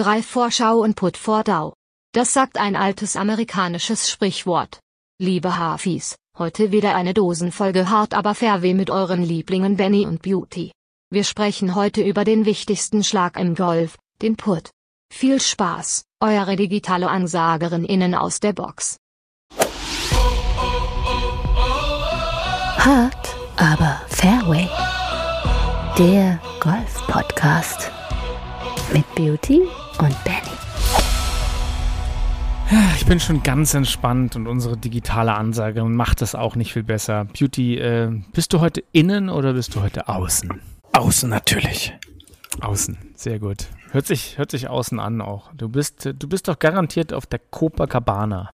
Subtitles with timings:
[0.00, 1.74] Drei Vorschau und Put vor Dau.
[2.14, 4.80] Das sagt ein altes amerikanisches Sprichwort.
[5.20, 10.22] Liebe Hafis, heute wieder eine Dosenfolge hart aber fair wie mit euren Lieblingen Benny und
[10.22, 10.72] Beauty.
[11.10, 14.70] Wir sprechen heute über den wichtigsten Schlag im Golf, den Put.
[15.12, 18.96] Viel Spaß, eure digitale Ansagerin innen aus der Box.
[22.78, 24.66] Hart, aber Fairway.
[25.98, 27.92] Der Golf-Podcast.
[28.92, 29.60] Mit Beauty
[29.98, 30.50] und Benny.
[32.96, 37.26] Ich bin schon ganz entspannt und unsere digitale Ansagerin macht das auch nicht viel besser.
[37.26, 40.60] Beauty, äh, bist du heute innen oder bist du heute außen?
[40.92, 41.96] Außen natürlich.
[42.60, 43.68] Außen, sehr gut.
[43.92, 45.52] Hört sich, hört sich außen an auch.
[45.54, 48.50] Du bist, du bist doch garantiert auf der Copacabana.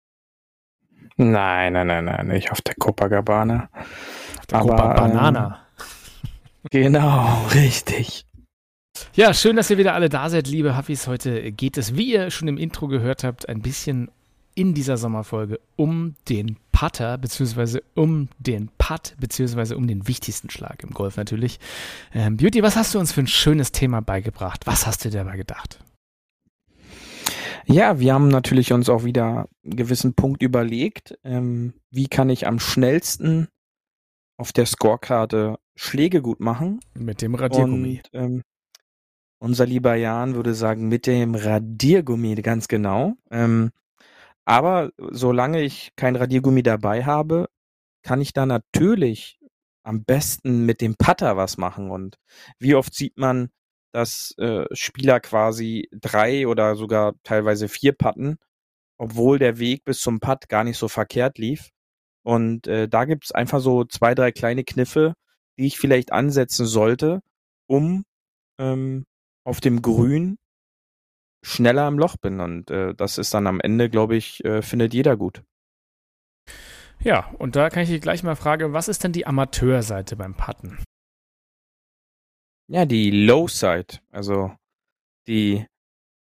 [1.17, 3.69] Nein, nein, nein, nein, nicht auf der Copacabana.
[4.39, 5.59] Auf der Copacabana.
[5.77, 8.25] Ähm, genau, richtig.
[9.15, 11.07] Ja, schön, dass ihr wieder alle da seid, liebe Huffis.
[11.07, 14.09] Heute geht es, wie ihr schon im Intro gehört habt, ein bisschen
[14.55, 20.83] in dieser Sommerfolge um den Putter, beziehungsweise um den Putt, beziehungsweise um den wichtigsten Schlag
[20.83, 21.59] im Golf natürlich.
[22.13, 24.65] Ähm, Beauty, was hast du uns für ein schönes Thema beigebracht?
[24.65, 25.79] Was hast du dir dabei gedacht?
[27.65, 31.17] Ja, wir haben natürlich uns auch wieder einen gewissen Punkt überlegt.
[31.23, 33.47] Ähm, wie kann ich am schnellsten
[34.37, 36.79] auf der Scorekarte Schläge gut machen?
[36.95, 38.01] Mit dem Radiergummi.
[38.11, 38.41] Und, ähm,
[39.41, 43.15] unser lieber Jan würde sagen, mit dem Radiergummi, ganz genau.
[43.31, 43.71] Ähm,
[44.45, 47.47] aber solange ich kein Radiergummi dabei habe,
[48.03, 49.39] kann ich da natürlich
[49.83, 51.89] am besten mit dem Putter was machen.
[51.89, 52.17] Und
[52.59, 53.49] wie oft sieht man,
[53.93, 58.37] dass äh, Spieler quasi drei oder sogar teilweise vier putten,
[58.99, 61.69] obwohl der Weg bis zum Putt gar nicht so verkehrt lief.
[62.23, 65.15] Und äh, da gibt's einfach so zwei, drei kleine Kniffe,
[65.57, 67.21] die ich vielleicht ansetzen sollte,
[67.67, 68.03] um
[68.59, 69.05] ähm,
[69.43, 70.37] auf dem Grün
[71.43, 72.39] schneller im Loch bin.
[72.39, 75.43] Und äh, das ist dann am Ende, glaube ich, äh, findet jeder gut.
[77.03, 80.35] Ja, und da kann ich dich gleich mal fragen, was ist denn die Amateurseite beim
[80.35, 80.83] Putten?
[82.67, 84.51] Ja, die Low Side, also
[85.27, 85.65] die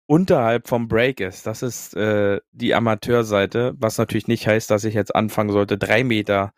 [0.06, 1.46] unterhalb vom Break ist.
[1.46, 6.04] Das ist äh, die Amateurseite, was natürlich nicht heißt, dass ich jetzt anfangen sollte, drei
[6.04, 6.52] Meter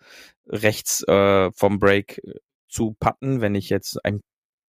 [0.46, 2.34] rechts äh, vom Break äh,
[2.68, 4.20] zu putten, wenn ich jetzt ein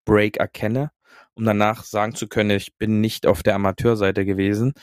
[0.05, 0.91] Break erkenne
[1.39, 4.73] um danach sagen zu können, ich bin nicht auf der Amateurseite gewesen.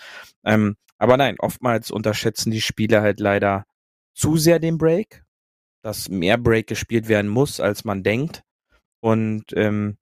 [0.44, 3.64] Ähm, aber nein, oftmals unterschätzen die Spieler halt leider
[4.14, 5.22] zu sehr den Break,
[5.82, 8.42] dass mehr Break gespielt werden muss, als man denkt.
[9.00, 9.98] Und ähm,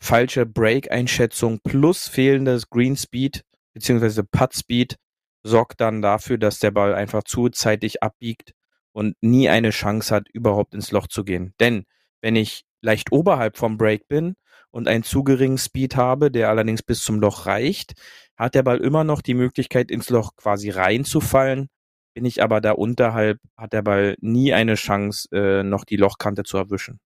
[0.00, 3.42] falsche Break-Einschätzung plus fehlendes Green Speed
[3.74, 4.96] beziehungsweise Putt Speed
[5.42, 8.52] sorgt dann dafür, dass der Ball einfach zuzeitig abbiegt
[8.92, 11.54] und nie eine Chance hat, überhaupt ins Loch zu gehen.
[11.60, 11.84] Denn
[12.20, 14.36] wenn ich leicht oberhalb vom Break bin
[14.70, 17.92] und einen zu geringen Speed habe, der allerdings bis zum Loch reicht,
[18.36, 21.68] hat der Ball immer noch die Möglichkeit, ins Loch quasi reinzufallen.
[22.14, 26.42] Bin ich aber da unterhalb, hat der Ball nie eine Chance, äh, noch die Lochkante
[26.42, 26.98] zu erwischen.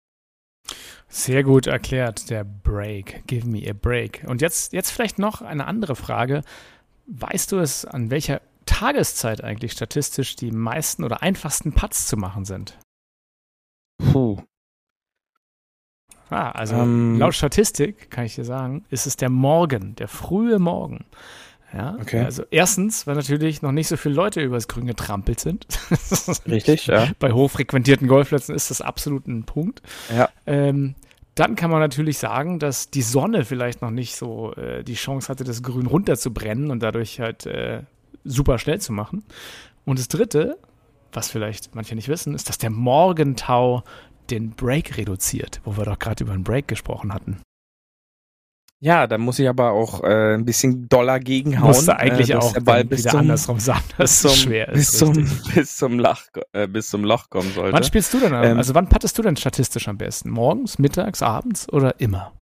[1.08, 3.26] Sehr gut erklärt, der Break.
[3.26, 4.24] Give me a break.
[4.26, 6.42] Und jetzt, jetzt vielleicht noch eine andere Frage.
[7.06, 12.44] Weißt du es, an welcher Tageszeit eigentlich statistisch die meisten oder einfachsten Putts zu machen
[12.44, 12.78] sind?
[13.98, 14.42] Puh,
[16.34, 20.58] Ah, also ähm, laut Statistik kann ich dir sagen, ist es der Morgen, der frühe
[20.58, 21.04] Morgen.
[21.72, 22.20] Ja, okay.
[22.20, 25.66] Also erstens, weil natürlich noch nicht so viele Leute übers Grün getrampelt sind.
[26.46, 27.08] Richtig, ja.
[27.18, 29.82] Bei hochfrequentierten Golfplätzen ist das absolut ein Punkt.
[30.14, 30.28] Ja.
[30.46, 30.94] Ähm,
[31.34, 35.28] dann kann man natürlich sagen, dass die Sonne vielleicht noch nicht so äh, die Chance
[35.28, 37.82] hatte, das Grün runterzubrennen und dadurch halt äh,
[38.24, 39.24] super schnell zu machen.
[39.84, 40.58] Und das Dritte,
[41.12, 43.82] was vielleicht manche nicht wissen, ist, dass der Morgentau
[44.30, 47.40] den Break reduziert, wo wir doch gerade über einen Break gesprochen hatten.
[48.80, 51.68] Ja, da muss ich aber auch äh, ein bisschen Dollar gegenhauen.
[51.68, 54.92] Musste eigentlich äh, auch der Ball bis zum, andersrum sagen, dass bis es schwer bis
[54.92, 54.98] ist.
[54.98, 55.14] Zum,
[55.54, 57.72] bis, zum Lach, äh, bis zum Loch kommen sollte.
[57.72, 58.34] Wann spielst du denn?
[58.34, 60.28] Ähm, also wann pattest du denn statistisch am besten?
[60.28, 62.36] Morgens, mittags, abends oder immer?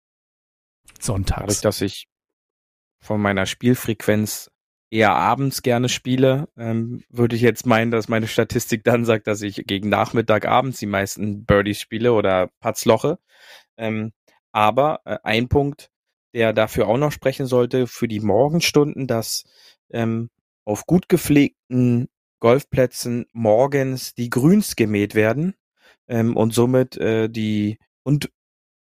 [0.98, 1.40] Sonntags.
[1.40, 2.08] Dadurch, dass ich
[3.00, 4.50] von meiner Spielfrequenz
[4.92, 9.40] eher abends gerne spiele, ähm, würde ich jetzt meinen, dass meine Statistik dann sagt, dass
[9.40, 13.18] ich gegen Nachmittag, abends die meisten Birdies spiele oder Patzloche.
[13.78, 14.12] Ähm,
[14.52, 15.90] aber äh, ein Punkt,
[16.34, 19.44] der dafür auch noch sprechen sollte, für die Morgenstunden, dass
[19.90, 20.28] ähm,
[20.66, 22.08] auf gut gepflegten
[22.40, 25.54] Golfplätzen morgens die Grüns gemäht werden
[26.06, 28.30] ähm, und somit äh, die und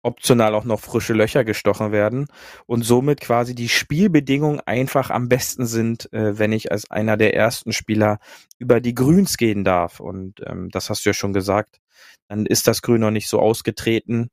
[0.03, 2.27] optional auch noch frische Löcher gestochen werden
[2.65, 7.35] und somit quasi die Spielbedingungen einfach am besten sind, äh, wenn ich als einer der
[7.35, 8.19] ersten Spieler
[8.59, 9.99] über die Grüns gehen darf.
[9.99, 11.79] Und ähm, das hast du ja schon gesagt.
[12.27, 14.29] Dann ist das Grün noch nicht so ausgetreten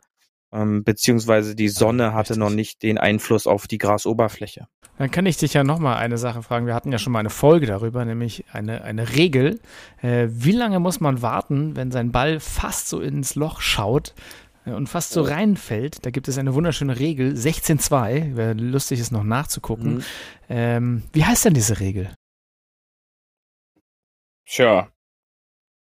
[0.53, 4.67] ähm, beziehungsweise die Sonne hatte noch nicht den Einfluss auf die Grasoberfläche.
[4.99, 6.67] Dann kann ich dich ja nochmal eine Sache fragen.
[6.67, 9.61] Wir hatten ja schon mal eine Folge darüber, nämlich eine, eine Regel.
[10.03, 14.15] Äh, wie lange muss man warten, wenn sein Ball fast so ins Loch schaut
[14.65, 16.05] und fast so reinfällt?
[16.05, 18.37] Da gibt es eine wunderschöne Regel, 16.2.
[18.37, 19.97] Wäre lustig, es noch nachzugucken.
[19.97, 20.05] Mhm.
[20.49, 22.13] Ähm, wie heißt denn diese Regel?
[24.47, 24.91] Tja,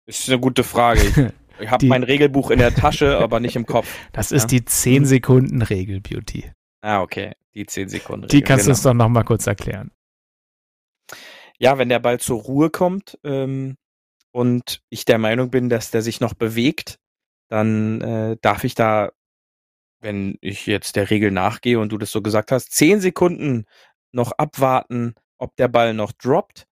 [0.07, 1.01] ist eine gute Frage.
[1.01, 1.17] Ich,
[1.59, 3.87] ich habe mein Regelbuch in der Tasche, aber nicht im Kopf.
[4.11, 4.59] Das ist Ja.
[4.59, 6.51] die 10-Sekunden-Regel, Beauty.
[6.81, 7.33] Ah, okay.
[7.53, 8.27] Die 10 Sekunden.
[8.27, 8.75] Die kannst du genau.
[8.75, 9.91] uns doch nochmal kurz erklären.
[11.57, 13.77] Ja, wenn der Ball zur Ruhe kommt ähm,
[14.31, 16.97] und ich der Meinung bin, dass der sich noch bewegt,
[17.49, 19.11] dann äh, darf ich da,
[20.01, 23.65] wenn ich jetzt der Regel nachgehe und du das so gesagt hast, 10 Sekunden
[24.11, 26.65] noch abwarten, ob der Ball noch droppt.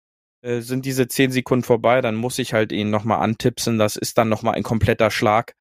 [0.43, 3.79] Äh, sind diese 10 Sekunden vorbei, dann muss ich halt ihn nochmal antipsen.
[3.79, 5.55] Das ist dann nochmal ein kompletter Schlag.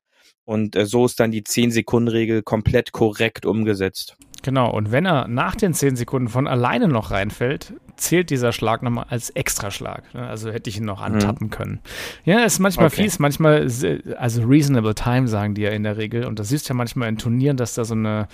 [0.49, 4.17] Und äh, so ist dann die 10-Sekunden-Regel komplett korrekt umgesetzt.
[4.41, 8.81] Genau, und wenn er nach den 10 Sekunden von alleine noch reinfällt, zählt dieser Schlag
[8.83, 10.03] nochmal als Extraschlag.
[10.13, 10.25] ne?
[10.27, 11.79] Also hätte ich ihn noch antappen können.
[12.23, 13.03] Ja, ist manchmal Okay.
[13.03, 16.25] fies, manchmal, se- also reasonable time sagen die ja in der Regel.
[16.25, 18.27] Und das siehst du ja manchmal in Turnieren, dass da so eine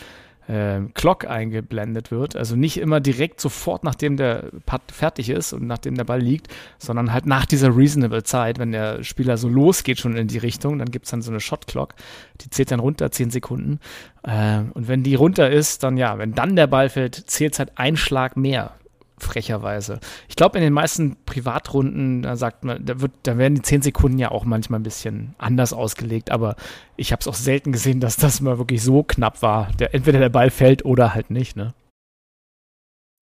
[0.47, 2.35] äh, Clock eingeblendet wird.
[2.35, 6.47] Also nicht immer direkt sofort, nachdem der Putt fertig ist und nachdem der Ball liegt,
[6.77, 10.79] sondern halt nach dieser reasonable Zeit, wenn der Spieler so losgeht schon in die Richtung,
[10.79, 11.95] dann gibt's dann so eine Shot Clock,
[12.41, 13.79] die zählt dann runter, 10 Sekunden.
[14.23, 17.73] Äh, und wenn die runter ist, dann ja, wenn dann der Ball fällt, zählt halt
[17.75, 18.73] ein Schlag mehr.
[19.17, 20.01] Frecherweise.
[20.27, 23.81] Ich glaube, in den meisten Privatrunden, da sagt man, da wird, da werden die 10
[23.81, 26.57] Sekunden ja auch manchmal ein bisschen anders ausgelegt, aber
[26.97, 29.71] ich habe es auch selten gesehen, dass das mal wirklich so knapp war.
[29.79, 31.73] Der, entweder der Ball fällt oder halt nicht, ne?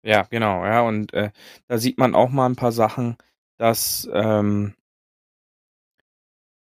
[0.04, 1.32] Ja, genau, ja, und äh,
[1.68, 3.16] da sieht man auch mal ein paar Sachen,
[3.58, 4.74] dass ähm,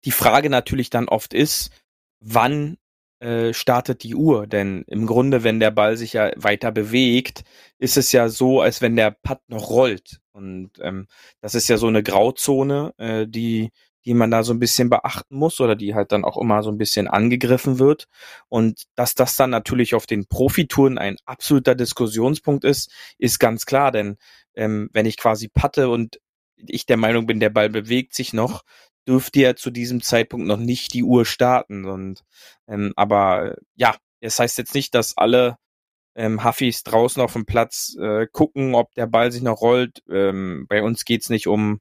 [0.05, 1.71] die Frage natürlich dann oft ist,
[2.19, 2.77] wann
[3.23, 4.47] äh, startet die Uhr?
[4.47, 7.43] Denn im Grunde, wenn der Ball sich ja weiter bewegt,
[7.79, 10.19] ist es ja so, als wenn der Putt noch rollt.
[10.33, 11.07] Und ähm,
[11.41, 13.71] das ist ja so eine Grauzone, äh, die
[14.05, 16.69] die man da so ein bisschen beachten muss oder die halt dann auch immer so
[16.69, 18.07] ein bisschen angegriffen wird.
[18.49, 23.91] Und dass das dann natürlich auf den Profitouren ein absoluter Diskussionspunkt ist, ist ganz klar,
[23.91, 24.17] denn
[24.55, 26.19] ähm, wenn ich quasi patte und
[26.57, 28.63] ich der Meinung bin, der Ball bewegt sich noch,
[29.07, 31.85] dürfte er zu diesem Zeitpunkt noch nicht die Uhr starten.
[31.85, 32.21] Und
[32.67, 35.57] ähm, aber äh, ja, es heißt jetzt nicht, dass alle
[36.15, 40.03] ähm, Huffis draußen auf dem Platz äh, gucken, ob der Ball sich noch rollt.
[40.09, 41.79] Ähm, bei uns geht's nicht um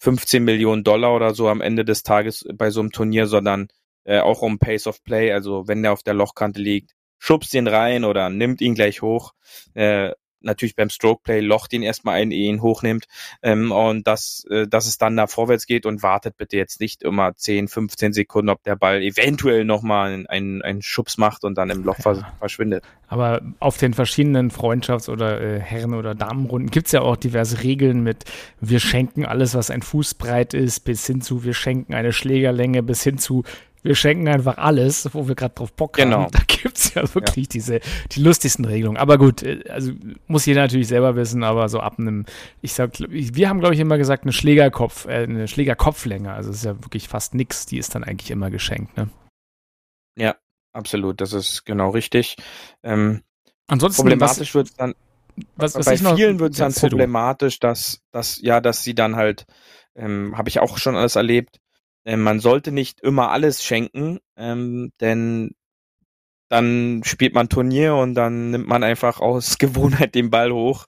[0.00, 3.68] 15 Millionen Dollar oder so am Ende des Tages bei so einem Turnier, sondern
[4.04, 5.32] äh, auch um Pace of Play.
[5.32, 9.32] Also wenn der auf der Lochkante liegt, schubst ihn rein oder nimmt ihn gleich hoch.
[9.74, 13.06] Äh, natürlich beim Stroke Play locht ihn erstmal ein, ehe ihn hochnimmt.
[13.42, 17.02] Ähm, und dass, äh, dass es dann da vorwärts geht und wartet bitte jetzt nicht
[17.02, 21.70] immer 10, 15 Sekunden, ob der Ball eventuell nochmal einen, einen, Schubs macht und dann
[21.70, 22.32] im Loch Ja.
[22.38, 22.84] verschwindet.
[23.08, 28.02] Aber auf den verschiedenen Freundschafts- oder äh, Herren- oder Damenrunden gibt's ja auch diverse Regeln
[28.02, 28.24] mit,
[28.60, 32.82] wir schenken alles, was ein Fuß breit ist, bis hin zu, wir schenken eine Schlägerlänge,
[32.82, 33.44] bis hin zu,
[33.82, 36.22] wir schenken einfach alles, wo wir gerade drauf Bock Genau.
[36.22, 36.32] haben.
[36.32, 37.80] Da gibt's ja wirklich diese,
[38.12, 38.96] die lustigsten Regelungen.
[38.96, 39.92] Aber gut, äh, also
[40.26, 42.26] muss jeder natürlich selber wissen, aber so ab einem,
[42.60, 46.32] ich sag, wir haben, glaube ich, immer gesagt, eine Schlägerkopf, äh, eine Schlägerkopflänge.
[46.32, 49.08] Also es ist ja wirklich fast nix, die ist dann eigentlich immer geschenkt, ne?
[50.16, 50.36] Ja,
[50.72, 52.36] absolut, das ist genau richtig.
[52.82, 53.22] Ähm,
[53.68, 54.94] Ansonsten, problematisch wird es dann
[55.56, 59.46] was, was bei vielen wird es dann problematisch, dass, dass, ja, dass sie dann halt,
[59.94, 61.60] ähm, habe ich auch schon alles erlebt,
[62.16, 65.54] man sollte nicht immer alles schenken, ähm, denn
[66.50, 70.86] dann spielt man Turnier und dann nimmt man einfach aus Gewohnheit den Ball hoch,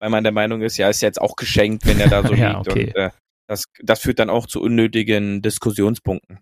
[0.00, 2.56] weil man der Meinung ist, ja, ist jetzt auch geschenkt, wenn er da so Ja,
[2.58, 2.68] liegt.
[2.68, 2.86] okay.
[2.86, 3.10] Und äh,
[3.48, 6.40] das, das führt dann auch zu unnötigen Diskussionspunkten.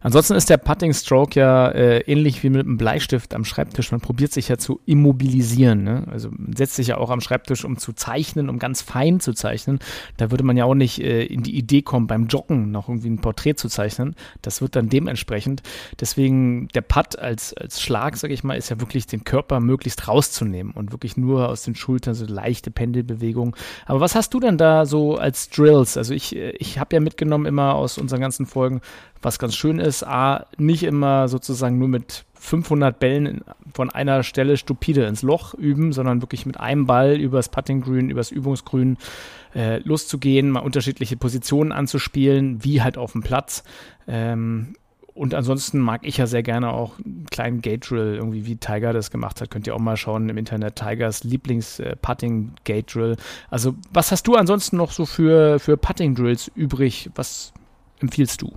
[0.00, 3.92] Ansonsten ist der Putting Stroke ja äh, ähnlich wie mit einem Bleistift am Schreibtisch.
[3.92, 5.84] Man probiert sich ja zu immobilisieren.
[5.84, 6.06] Ne?
[6.10, 9.34] Also man setzt sich ja auch am Schreibtisch, um zu zeichnen, um ganz fein zu
[9.34, 9.78] zeichnen.
[10.16, 13.10] Da würde man ja auch nicht äh, in die Idee kommen, beim Joggen noch irgendwie
[13.10, 14.16] ein Porträt zu zeichnen.
[14.42, 15.62] Das wird dann dementsprechend.
[16.00, 20.08] Deswegen der Putt als, als Schlag, sage ich mal, ist ja wirklich den Körper möglichst
[20.08, 23.54] rauszunehmen und wirklich nur aus den Schultern so leichte Pendelbewegungen.
[23.86, 25.96] Aber was hast du denn da so als Drills?
[25.96, 28.80] Also ich, äh, ich habe ja mitgenommen immer aus unseren ganzen Folgen,
[29.22, 33.42] was ganz schön ist, A, nicht immer sozusagen nur mit 500 Bällen
[33.74, 38.10] von einer Stelle stupide ins Loch üben, sondern wirklich mit einem Ball übers Putting Green,
[38.10, 38.96] übers Übungsgrün
[39.54, 43.62] äh, loszugehen, mal unterschiedliche Positionen anzuspielen, wie halt auf dem Platz.
[44.08, 44.74] Ähm,
[45.12, 48.94] und ansonsten mag ich ja sehr gerne auch einen kleinen Gate Drill, irgendwie wie Tiger
[48.94, 49.50] das gemacht hat.
[49.50, 50.76] Könnt ihr auch mal schauen im Internet.
[50.76, 53.16] Tigers Lieblings-Putting Gate Drill.
[53.50, 57.10] Also, was hast du ansonsten noch so für, für Putting Drills übrig?
[57.16, 57.52] Was
[58.00, 58.54] empfiehlst du?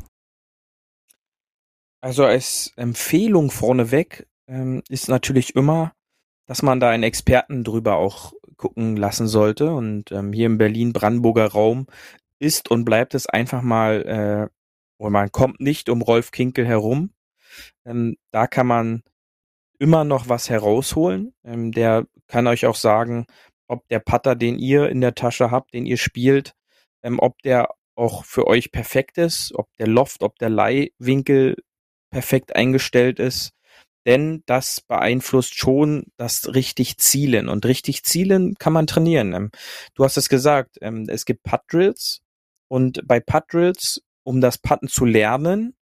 [2.03, 5.93] Also als Empfehlung vorneweg ähm, ist natürlich immer,
[6.45, 9.71] dass man da einen Experten drüber auch gucken lassen sollte.
[9.73, 11.87] Und ähm, hier im Berlin-Brandenburger Raum
[12.39, 14.49] ist und bleibt es einfach mal,
[14.99, 17.13] äh, man kommt nicht um Rolf Kinkel herum.
[17.85, 19.03] Ähm, da kann man
[19.79, 21.33] immer noch was herausholen.
[21.45, 23.27] Ähm, der kann euch auch sagen,
[23.69, 26.53] ob der Putter, den ihr in der Tasche habt, den ihr spielt,
[27.01, 31.55] ähm, ob der auch für euch perfekt ist, ob der Loft, ob der Leihwinkel
[32.13, 33.51] perfekt eingestellt ist.
[34.05, 37.47] Denn das beeinflusst schon das richtig Zielen.
[37.49, 39.33] Und richtig Zielen kann man trainieren.
[39.33, 39.51] Ähm,
[39.95, 42.21] du hast es gesagt, ähm, es gibt Putt-Drills.
[42.69, 45.75] Und bei Putt-Drills, um das Putten zu lernen,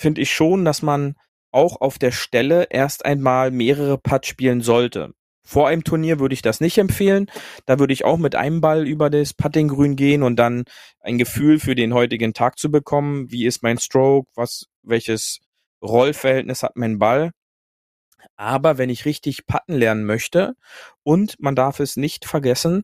[0.00, 1.14] finde ich schon, dass man
[1.52, 5.14] auch auf der Stelle erst einmal mehrere Putts spielen sollte.
[5.46, 7.30] Vor einem Turnier würde ich das nicht empfehlen.
[7.66, 10.64] Da würde ich auch mit einem Ball über das Puttinggrün gehen und dann
[11.00, 13.30] ein Gefühl für den heutigen Tag zu bekommen.
[13.30, 14.28] Wie ist mein Stroke?
[14.34, 15.38] Was, welches
[15.80, 17.30] Rollverhältnis hat mein Ball?
[18.34, 20.56] Aber wenn ich richtig putten lernen möchte
[21.04, 22.82] und man darf es nicht vergessen,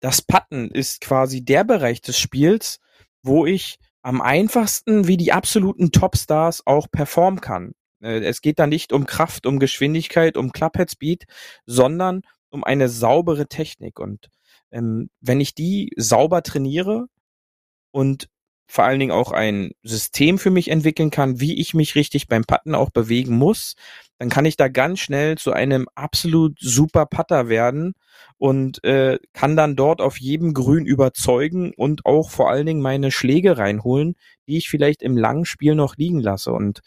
[0.00, 2.80] das Putten ist quasi der Bereich des Spiels,
[3.22, 7.72] wo ich am einfachsten wie die absoluten Topstars auch performen kann.
[8.00, 11.24] Äh, es geht da nicht um Kraft, um Geschwindigkeit, um Clubhead Speed,
[11.66, 13.98] sondern um eine saubere Technik.
[13.98, 14.28] Und
[14.70, 17.06] ähm, wenn ich die sauber trainiere
[17.92, 18.28] und
[18.70, 22.44] vor allen Dingen auch ein System für mich entwickeln kann, wie ich mich richtig beim
[22.44, 23.74] Putten auch bewegen muss,
[24.18, 27.94] dann kann ich da ganz schnell zu einem absolut super Putter werden
[28.38, 33.10] und äh, kann dann dort auf jedem Grün überzeugen und auch vor allen Dingen meine
[33.10, 34.14] Schläge reinholen,
[34.46, 36.52] die ich vielleicht im langen Spiel noch liegen lasse.
[36.52, 36.80] Und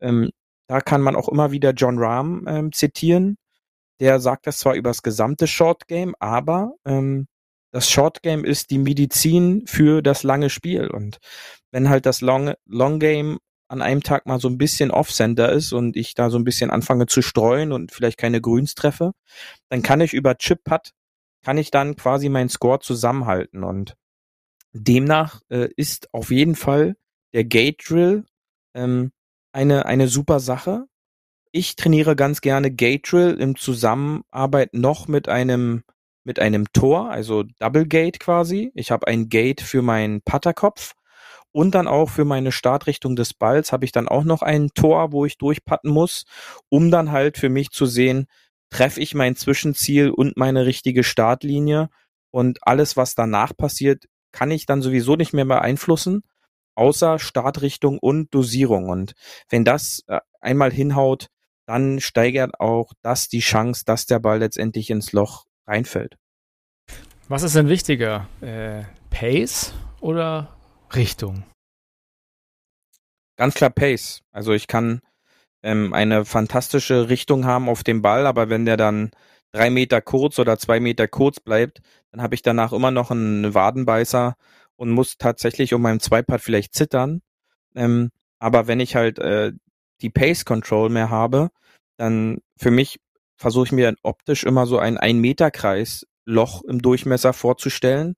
[0.00, 0.30] ähm,
[0.68, 3.36] da kann man auch immer wieder John Rahm ähm, zitieren.
[4.00, 7.28] Der sagt das zwar über das gesamte Short Game, aber ähm,
[7.72, 10.88] das Short Game ist die Medizin für das lange Spiel.
[10.88, 11.18] Und
[11.72, 15.72] wenn halt das Long, Long Game an einem Tag mal so ein bisschen Off-Center ist
[15.72, 19.12] und ich da so ein bisschen anfange zu streuen und vielleicht keine Grüns treffe,
[19.68, 20.92] dann kann ich über Chip-Putt,
[21.44, 23.64] kann ich dann quasi meinen Score zusammenhalten.
[23.64, 23.96] Und
[24.72, 26.96] demnach äh, ist auf jeden Fall
[27.32, 28.24] der Gate Drill
[28.74, 29.10] ähm,
[29.56, 30.84] eine, eine super Sache.
[31.50, 35.82] Ich trainiere ganz gerne Gate Drill im Zusammenarbeit noch mit einem,
[36.24, 38.70] mit einem Tor, also Double Gate quasi.
[38.74, 40.92] Ich habe ein Gate für meinen Putterkopf
[41.52, 45.12] und dann auch für meine Startrichtung des Balls habe ich dann auch noch ein Tor,
[45.12, 46.26] wo ich durchpatten muss,
[46.68, 48.26] um dann halt für mich zu sehen,
[48.68, 51.88] treffe ich mein Zwischenziel und meine richtige Startlinie
[52.30, 56.24] und alles, was danach passiert, kann ich dann sowieso nicht mehr beeinflussen
[56.76, 58.88] außer Startrichtung und Dosierung.
[58.88, 59.14] Und
[59.48, 61.28] wenn das äh, einmal hinhaut,
[61.66, 66.16] dann steigert auch das die Chance, dass der Ball letztendlich ins Loch reinfällt.
[67.28, 68.28] Was ist denn wichtiger?
[68.40, 70.56] Äh, Pace oder
[70.94, 71.42] Richtung?
[73.36, 74.22] Ganz klar Pace.
[74.30, 75.00] Also ich kann
[75.62, 79.10] ähm, eine fantastische Richtung haben auf dem Ball, aber wenn der dann
[79.52, 81.80] drei Meter kurz oder zwei Meter kurz bleibt,
[82.12, 84.36] dann habe ich danach immer noch einen Wadenbeißer
[84.76, 87.22] und muss tatsächlich um meinem Zweipad vielleicht zittern.
[87.74, 89.52] Ähm, aber wenn ich halt äh,
[90.02, 91.50] die Pace Control mehr habe,
[91.96, 92.98] dann für mich
[93.36, 98.14] versuche ich mir optisch immer so ein ein Meter Kreis Loch im Durchmesser vorzustellen,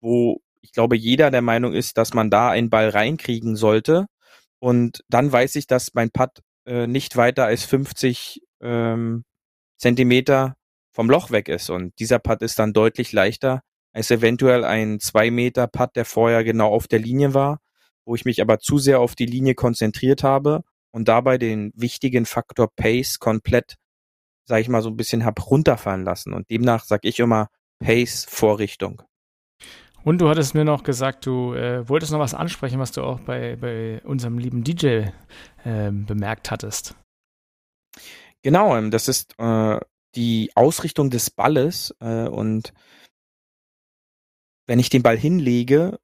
[0.00, 4.06] wo ich glaube jeder der Meinung ist, dass man da einen Ball reinkriegen sollte.
[4.58, 9.24] Und dann weiß ich, dass mein Putt äh, nicht weiter als 50 ähm,
[9.76, 10.56] Zentimeter
[10.92, 11.70] vom Loch weg ist.
[11.70, 13.62] Und dieser Putt ist dann deutlich leichter,
[13.94, 17.60] als eventuell ein zwei Meter Putt, der vorher genau auf der Linie war,
[18.04, 22.26] wo ich mich aber zu sehr auf die Linie konzentriert habe und dabei den wichtigen
[22.26, 23.76] Faktor Pace komplett,
[24.44, 26.34] sag ich mal, so ein bisschen hab runterfallen lassen.
[26.34, 27.48] Und demnach sag ich immer
[27.78, 29.02] Pace Vorrichtung.
[30.02, 33.20] Und du hattest mir noch gesagt, du äh, wolltest noch was ansprechen, was du auch
[33.20, 35.06] bei, bei unserem lieben DJ
[35.64, 36.94] äh, bemerkt hattest.
[38.42, 39.78] Genau, ähm, das ist äh,
[40.14, 42.74] die Ausrichtung des Balles äh, und
[44.66, 45.98] wenn ich den Ball hinlege,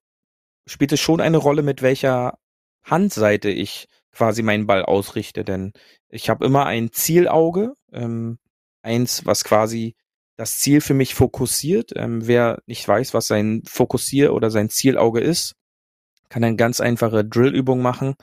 [0.67, 2.38] spielt es schon eine Rolle, mit welcher
[2.83, 5.45] Handseite ich quasi meinen Ball ausrichte.
[5.45, 5.73] Denn
[6.09, 8.38] ich habe immer ein Zielauge, ähm,
[8.83, 9.95] eins, was quasi
[10.37, 11.93] das Ziel für mich fokussiert.
[11.97, 15.55] Ähm, wer nicht weiß, was sein Fokussier- oder sein Zielauge ist,
[16.29, 18.14] kann eine ganz einfache Drillübung machen.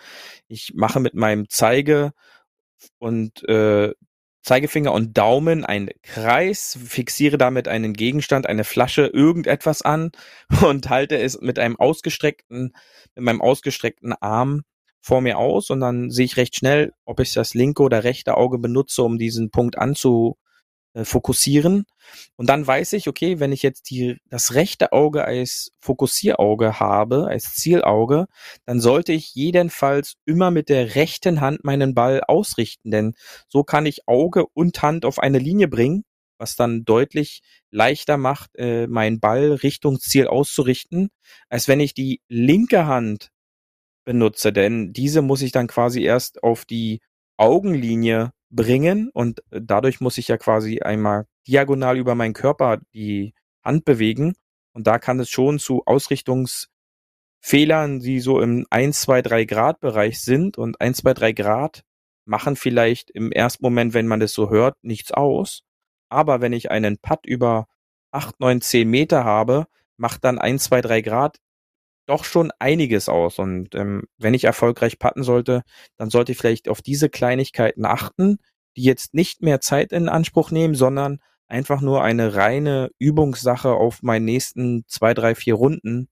[0.47, 2.13] Ich mache mit meinem Zeige
[2.99, 3.93] und äh,
[4.47, 10.11] Zeigefinger und Daumen einen Kreis, fixiere damit einen Gegenstand, eine Flasche, irgendetwas an
[10.63, 12.73] und halte es mit einem ausgestreckten,
[13.15, 14.61] mit meinem ausgestreckten Arm
[15.01, 18.37] vor mir aus und dann sehe ich recht schnell, ob ich das linke oder rechte
[18.37, 20.37] Auge benutze, um diesen Punkt anzu,
[21.03, 21.85] fokussieren.
[22.35, 27.27] Und dann weiß ich, okay, wenn ich jetzt die, das rechte Auge als Fokussierauge habe,
[27.27, 28.27] als Zielauge,
[28.65, 33.13] dann sollte ich jedenfalls immer mit der rechten Hand meinen Ball ausrichten, denn
[33.47, 36.03] so kann ich Auge und Hand auf eine Linie bringen,
[36.37, 37.41] was dann deutlich
[37.71, 41.09] leichter macht, äh, meinen Ball Richtung Ziel auszurichten,
[41.49, 43.29] als wenn ich die linke Hand
[44.05, 47.01] benutze, denn diese muss ich dann quasi erst auf die
[47.37, 53.33] Augenlinie bringen und äh, dadurch muss ich ja quasi einmal diagonal über meinen Körper die
[53.63, 54.33] Hand bewegen
[54.73, 60.21] und da kann es schon zu Ausrichtungsfehlern, die so im 1, 2, 3 Grad Bereich
[60.21, 61.83] sind und 1, 2, 3 Grad
[62.25, 65.61] machen vielleicht im ersten Moment, wenn man das so hört, nichts aus.
[66.09, 67.67] Aber wenn ich einen Putt über
[68.11, 71.37] 8, 9, 10 Meter habe, macht dann 1, 2, 3 Grad
[72.07, 73.39] doch schon einiges aus.
[73.39, 75.63] Und ähm, wenn ich erfolgreich putten sollte,
[75.97, 78.37] dann sollte ich vielleicht auf diese Kleinigkeiten achten,
[78.75, 84.03] die jetzt nicht mehr Zeit in Anspruch nehmen, sondern einfach nur eine reine Übungssache auf
[84.03, 86.09] meinen nächsten zwei, drei, vier Runden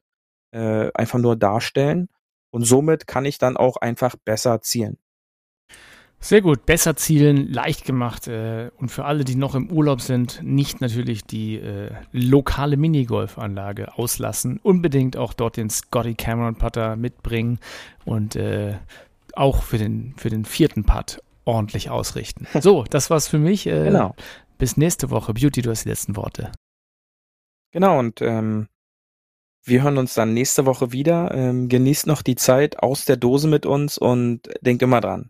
[0.51, 2.07] äh, einfach nur darstellen.
[2.51, 4.97] Und somit kann ich dann auch einfach besser zielen.
[6.19, 8.27] Sehr gut, besser zielen, leicht gemacht.
[8.27, 13.95] Äh, und für alle, die noch im Urlaub sind, nicht natürlich die äh, lokale Minigolfanlage
[13.97, 14.59] auslassen.
[14.63, 17.59] Unbedingt auch dort den Scotty Cameron Putter mitbringen
[18.05, 18.75] und äh,
[19.33, 22.47] auch für den, für den vierten Putt ordentlich ausrichten.
[22.59, 23.67] So, das war's für mich.
[23.67, 24.15] Äh, genau.
[24.57, 25.33] Bis nächste Woche.
[25.33, 26.51] Beauty, du hast die letzten Worte.
[27.71, 28.67] Genau, und ähm,
[29.63, 31.31] wir hören uns dann nächste Woche wieder.
[31.35, 35.29] Ähm, genießt noch die Zeit aus der Dose mit uns und denkt immer dran